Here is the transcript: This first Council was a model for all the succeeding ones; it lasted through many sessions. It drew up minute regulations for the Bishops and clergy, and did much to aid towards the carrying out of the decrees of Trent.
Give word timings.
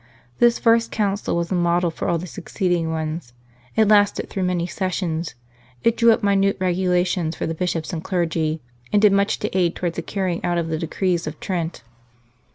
This 0.39 0.57
first 0.57 0.89
Council 0.89 1.35
was 1.35 1.51
a 1.51 1.53
model 1.53 1.91
for 1.91 2.07
all 2.09 2.17
the 2.17 2.25
succeeding 2.25 2.89
ones; 2.89 3.33
it 3.75 3.87
lasted 3.87 4.31
through 4.31 4.41
many 4.49 4.65
sessions. 4.65 5.35
It 5.83 5.95
drew 5.95 6.11
up 6.11 6.23
minute 6.23 6.57
regulations 6.59 7.35
for 7.35 7.45
the 7.45 7.53
Bishops 7.53 7.93
and 7.93 8.03
clergy, 8.03 8.61
and 8.91 8.99
did 8.99 9.11
much 9.13 9.37
to 9.37 9.55
aid 9.55 9.75
towards 9.75 9.97
the 9.97 10.01
carrying 10.01 10.43
out 10.43 10.57
of 10.57 10.69
the 10.69 10.79
decrees 10.79 11.27
of 11.27 11.39
Trent. 11.39 11.83